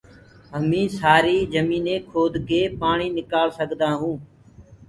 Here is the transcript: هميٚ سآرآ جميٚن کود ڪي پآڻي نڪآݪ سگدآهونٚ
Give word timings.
هميٚ 0.55 0.93
سآرآ 0.99 1.35
جميٚن 1.53 1.87
کود 2.11 2.33
ڪي 2.47 2.61
پآڻي 2.79 3.07
نڪآݪ 3.17 3.47
سگدآهونٚ 3.59 4.19